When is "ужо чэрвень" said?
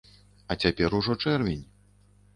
1.01-1.63